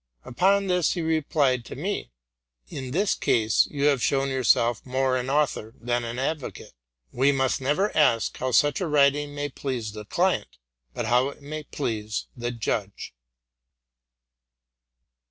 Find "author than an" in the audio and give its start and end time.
5.29-6.17